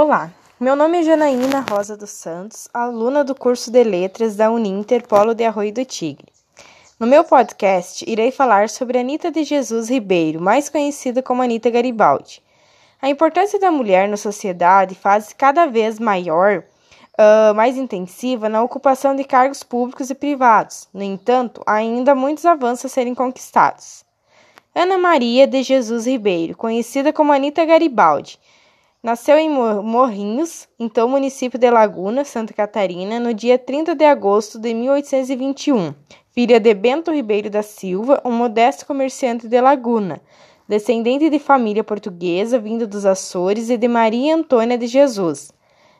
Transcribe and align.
Olá, 0.00 0.32
meu 0.60 0.76
nome 0.76 1.00
é 1.00 1.02
Janaína 1.02 1.66
Rosa 1.68 1.96
dos 1.96 2.10
Santos, 2.10 2.68
aluna 2.72 3.24
do 3.24 3.34
curso 3.34 3.68
de 3.68 3.82
Letras 3.82 4.36
da 4.36 4.48
Uninter 4.48 5.04
Polo 5.04 5.34
de 5.34 5.44
Arroio 5.44 5.72
do 5.72 5.84
Tigre. 5.84 6.28
No 7.00 7.04
meu 7.04 7.24
podcast, 7.24 8.08
irei 8.08 8.30
falar 8.30 8.68
sobre 8.68 8.96
Anita 8.96 9.28
de 9.28 9.42
Jesus 9.42 9.90
Ribeiro, 9.90 10.40
mais 10.40 10.68
conhecida 10.68 11.20
como 11.20 11.42
Anita 11.42 11.68
Garibaldi. 11.68 12.40
A 13.02 13.08
importância 13.08 13.58
da 13.58 13.72
mulher 13.72 14.08
na 14.08 14.16
sociedade 14.16 14.94
faz 14.94 15.32
cada 15.32 15.66
vez 15.66 15.98
maior, 15.98 16.62
uh, 17.18 17.52
mais 17.56 17.76
intensiva 17.76 18.48
na 18.48 18.62
ocupação 18.62 19.16
de 19.16 19.24
cargos 19.24 19.64
públicos 19.64 20.10
e 20.10 20.14
privados. 20.14 20.88
No 20.94 21.02
entanto, 21.02 21.60
há 21.66 21.72
ainda 21.72 22.14
muitos 22.14 22.46
avanços 22.46 22.84
a 22.84 22.88
serem 22.88 23.16
conquistados. 23.16 24.04
Ana 24.72 24.96
Maria 24.96 25.44
de 25.44 25.60
Jesus 25.64 26.06
Ribeiro, 26.06 26.56
conhecida 26.56 27.12
como 27.12 27.32
Anita 27.32 27.64
Garibaldi, 27.64 28.38
Nasceu 29.00 29.38
em 29.38 29.48
Morrinhos, 29.48 30.68
então 30.76 31.08
município 31.08 31.56
de 31.56 31.70
Laguna, 31.70 32.24
Santa 32.24 32.52
Catarina, 32.52 33.20
no 33.20 33.32
dia 33.32 33.56
30 33.56 33.94
de 33.94 34.04
agosto 34.04 34.58
de 34.58 34.74
1821, 34.74 35.94
filha 36.32 36.58
de 36.58 36.74
Bento 36.74 37.12
Ribeiro 37.12 37.48
da 37.48 37.62
Silva, 37.62 38.20
um 38.24 38.32
modesto 38.32 38.84
comerciante 38.84 39.46
de 39.46 39.60
Laguna, 39.60 40.20
descendente 40.68 41.30
de 41.30 41.38
família 41.38 41.84
portuguesa 41.84 42.58
vinda 42.58 42.88
dos 42.88 43.06
Açores 43.06 43.70
e 43.70 43.76
de 43.76 43.86
Maria 43.86 44.34
Antônia 44.34 44.76
de 44.76 44.88
Jesus. 44.88 45.52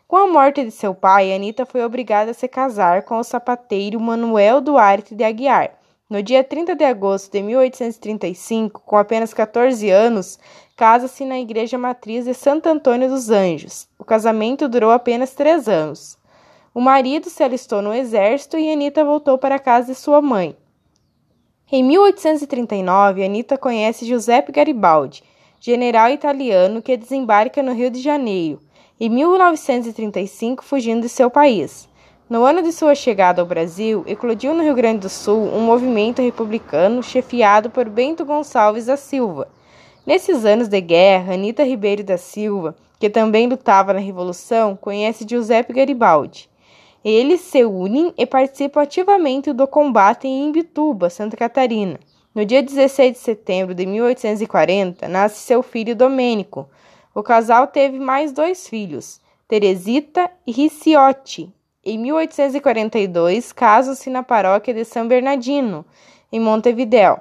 Com 0.08 0.16
a 0.16 0.26
morte 0.26 0.64
de 0.64 0.72
seu 0.72 0.92
pai, 0.92 1.32
Anita 1.32 1.64
foi 1.64 1.84
obrigada 1.84 2.32
a 2.32 2.34
se 2.34 2.48
casar 2.48 3.04
com 3.04 3.16
o 3.16 3.22
sapateiro 3.22 4.00
Manuel 4.00 4.60
Duarte 4.60 5.14
de 5.14 5.22
Aguiar, 5.22 5.70
no 6.08 6.22
dia 6.22 6.42
30 6.42 6.74
de 6.74 6.84
agosto 6.84 7.30
de 7.30 7.42
1835, 7.42 8.82
com 8.84 8.96
apenas 8.96 9.34
14 9.34 9.90
anos, 9.90 10.38
casa-se 10.74 11.24
na 11.24 11.38
igreja 11.38 11.76
matriz 11.76 12.24
de 12.24 12.32
Santo 12.32 12.66
Antônio 12.66 13.08
dos 13.08 13.28
Anjos. 13.28 13.86
O 13.98 14.04
casamento 14.04 14.68
durou 14.68 14.90
apenas 14.90 15.34
três 15.34 15.68
anos. 15.68 16.16
O 16.74 16.80
marido 16.80 17.28
se 17.28 17.42
alistou 17.42 17.82
no 17.82 17.92
exército 17.92 18.56
e 18.56 18.72
Anita 18.72 19.04
voltou 19.04 19.36
para 19.36 19.56
a 19.56 19.58
casa 19.58 19.92
de 19.92 19.98
sua 19.98 20.22
mãe. 20.22 20.56
Em 21.70 21.84
1839, 21.84 23.22
Anita 23.22 23.58
conhece 23.58 24.06
Giuseppe 24.06 24.52
Garibaldi, 24.52 25.22
general 25.60 26.10
italiano 26.10 26.80
que 26.80 26.96
desembarca 26.96 27.62
no 27.62 27.74
Rio 27.74 27.90
de 27.90 28.00
Janeiro, 28.00 28.60
em 28.98 29.10
1935, 29.10 30.64
fugindo 30.64 31.02
de 31.02 31.08
seu 31.10 31.30
país. 31.30 31.86
No 32.28 32.44
ano 32.44 32.60
de 32.60 32.72
sua 32.72 32.94
chegada 32.94 33.40
ao 33.40 33.46
Brasil, 33.46 34.04
eclodiu 34.06 34.52
no 34.52 34.62
Rio 34.62 34.74
Grande 34.74 34.98
do 34.98 35.08
Sul 35.08 35.44
um 35.44 35.62
movimento 35.62 36.20
republicano 36.20 37.02
chefiado 37.02 37.70
por 37.70 37.88
Bento 37.88 38.22
Gonçalves 38.22 38.84
da 38.84 38.98
Silva. 38.98 39.48
Nesses 40.04 40.44
anos 40.44 40.68
de 40.68 40.78
guerra, 40.78 41.32
Anita 41.32 41.64
Ribeiro 41.64 42.04
da 42.04 42.18
Silva, 42.18 42.76
que 42.98 43.08
também 43.08 43.48
lutava 43.48 43.94
na 43.94 43.98
Revolução, 43.98 44.76
conhece 44.76 45.24
Giuseppe 45.26 45.72
Garibaldi. 45.72 46.50
Eles 47.02 47.40
se 47.40 47.64
unem 47.64 48.12
e 48.18 48.26
participam 48.26 48.82
ativamente 48.82 49.50
do 49.54 49.66
combate 49.66 50.28
em 50.28 50.48
Imbituba, 50.48 51.08
Santa 51.08 51.34
Catarina. 51.34 51.98
No 52.34 52.44
dia 52.44 52.62
16 52.62 53.12
de 53.12 53.18
setembro 53.20 53.74
de 53.74 53.86
1840, 53.86 55.08
nasce 55.08 55.38
seu 55.38 55.62
filho 55.62 55.96
Domênico. 55.96 56.68
O 57.14 57.22
casal 57.22 57.68
teve 57.68 57.98
mais 57.98 58.32
dois 58.32 58.68
filhos, 58.68 59.18
Teresita 59.48 60.30
e 60.46 60.52
Riciotti, 60.52 61.50
em 61.90 61.98
1842, 61.98 63.52
casam-se 63.52 64.10
na 64.10 64.22
paróquia 64.22 64.74
de 64.74 64.84
São 64.84 65.08
Bernardino, 65.08 65.86
em 66.30 66.38
Montevidéu. 66.38 67.18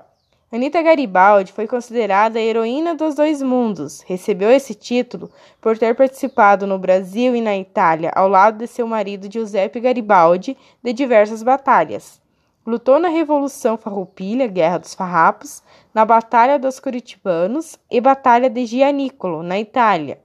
Anita 0.51 0.81
Garibaldi 0.81 1.53
foi 1.53 1.67
considerada 1.67 2.37
a 2.37 2.41
heroína 2.41 2.93
dos 2.93 3.15
dois 3.15 3.41
mundos. 3.41 4.01
Recebeu 4.01 4.49
esse 4.51 4.73
título 4.73 5.29
por 5.61 5.77
ter 5.77 5.95
participado 5.95 6.67
no 6.67 6.77
Brasil 6.77 7.35
e 7.35 7.41
na 7.41 7.55
Itália, 7.57 8.11
ao 8.13 8.27
lado 8.27 8.57
de 8.57 8.67
seu 8.67 8.85
marido 8.85 9.31
Giuseppe 9.31 9.79
Garibaldi, 9.79 10.57
de 10.83 10.91
diversas 10.91 11.43
batalhas. 11.43 12.21
Lutou 12.65 12.99
na 12.99 13.07
Revolução 13.07 13.77
Farroupilha, 13.77 14.47
Guerra 14.47 14.79
dos 14.79 14.93
Farrapos, 14.93 15.63
na 15.93 16.03
Batalha 16.03 16.59
dos 16.59 16.79
Curitibanos 16.79 17.79
e 17.89 18.01
Batalha 18.01 18.49
de 18.49 18.65
Gianicolo, 18.65 19.43
na 19.43 19.57
Itália. 19.57 20.19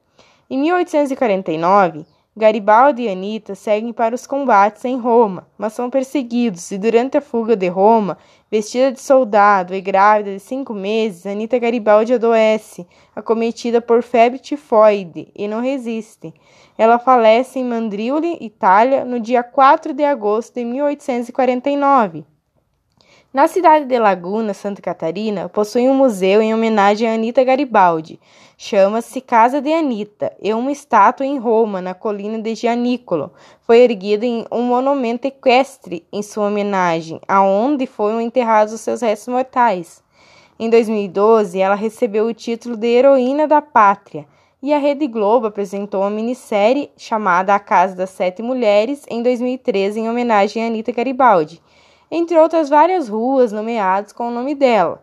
Em 0.51 0.59
1849, 0.59 2.05
Garibaldi 2.35 3.03
e 3.03 3.09
Anita 3.11 3.55
seguem 3.55 3.93
para 3.93 4.15
os 4.15 4.27
combates 4.27 4.87
em 4.87 4.99
Roma, 4.99 5.47
mas 5.59 5.75
são 5.75 5.91
perseguidos, 5.91 6.71
e 6.71 6.79
durante 6.79 7.19
a 7.19 7.21
fuga 7.21 7.55
de 7.55 7.69
Roma, 7.69 8.17
vestida 8.51 8.91
de 8.91 9.03
soldado 9.03 9.75
e 9.75 9.83
grávida 9.83 10.33
de 10.33 10.41
cinco 10.41 10.73
meses, 10.73 11.27
Anita 11.27 11.59
Garibaldi 11.59 12.15
adoece, 12.15 12.87
acometida 13.15 13.83
por 13.83 14.03
febre 14.03 14.39
tifoide, 14.39 15.31
e 15.37 15.47
não 15.47 15.61
resiste. 15.61 16.33
Ela 16.79 16.99
falece 16.99 17.59
em 17.59 17.65
Mandriuli, 17.65 18.39
Itália, 18.41 19.05
no 19.05 19.21
dia 19.21 19.43
4 19.43 19.93
de 19.93 20.03
agosto 20.03 20.55
de 20.55 20.65
1849. 20.65 22.25
Na 23.33 23.49
cidade 23.49 23.87
de 23.87 23.99
Laguna, 23.99 24.53
Santa 24.53 24.83
Catarina, 24.83 25.49
possui 25.49 25.89
um 25.89 25.95
museu 25.95 26.43
em 26.43 26.53
homenagem 26.53 27.09
a 27.09 27.15
Anita 27.15 27.43
Garibaldi. 27.43 28.21
Chama-se 28.59 29.23
Casa 29.23 29.59
de 29.59 29.73
Anita 29.73 30.37
e 30.39 30.53
uma 30.53 30.71
estátua 30.71 31.25
em 31.25 31.39
Roma, 31.39 31.81
na 31.81 31.95
colina 31.95 32.39
de 32.39 32.55
Gianicolo. 32.55 33.33
Foi 33.63 33.79
erguida 33.79 34.27
em 34.27 34.45
um 34.53 34.61
monumento 34.61 35.27
equestre 35.27 36.07
em 36.13 36.23
sua 36.23 36.49
homenagem, 36.49 37.23
aonde 37.27 37.87
foram 37.87 38.21
enterrados 38.21 38.75
os 38.75 38.83
seus 38.83 39.01
restos 39.01 39.29
mortais. 39.29 40.05
Em 40.59 40.69
2012, 40.69 41.59
ela 41.59 41.75
recebeu 41.75 42.27
o 42.27 42.35
título 42.35 42.77
de 42.77 42.87
Heroína 42.87 43.49
da 43.49 43.63
Pátria 43.63 44.27
e 44.63 44.75
a 44.75 44.79
Rede 44.79 45.07
Globo 45.07 45.47
apresentou 45.47 46.03
uma 46.03 46.11
minissérie 46.11 46.91
chamada 46.99 47.55
A 47.55 47.59
Casa 47.59 47.97
das 47.97 48.11
Sete 48.11 48.43
Mulheres 48.43 49.07
em 49.09 49.23
2013 49.23 50.01
em 50.01 50.11
homenagem 50.11 50.63
a 50.63 50.67
Anita 50.67 50.93
Garibaldi 50.93 51.63
entre 52.15 52.39
outras 52.39 52.69
várias 52.69 53.09
ruas 53.09 53.53
nomeadas 53.53 54.13
com 54.13 54.29
o 54.29 54.31
nome 54.31 54.55
dela. 54.55 55.03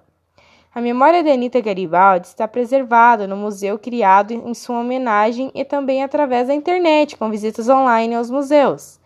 A 0.73 0.79
memória 0.79 1.23
de 1.23 1.31
Anita 1.31 1.59
Garibaldi 1.59 2.27
está 2.27 2.47
preservada 2.47 3.25
no 3.25 3.35
museu 3.35 3.79
criado 3.79 4.31
em 4.31 4.53
sua 4.53 4.81
homenagem 4.81 5.49
e 5.55 5.65
também 5.65 6.03
através 6.03 6.47
da 6.47 6.53
internet, 6.53 7.17
com 7.17 7.31
visitas 7.31 7.67
online 7.67 8.13
aos 8.13 8.29
museus. 8.29 8.99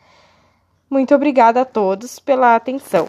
Muito 0.89 1.15
obrigada 1.15 1.61
a 1.61 1.65
todos 1.65 2.19
pela 2.19 2.57
atenção. 2.57 3.07